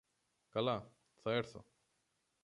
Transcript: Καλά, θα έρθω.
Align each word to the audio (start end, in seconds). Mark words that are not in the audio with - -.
Καλά, 0.49 0.91
θα 1.15 1.31
έρθω. 1.31 1.65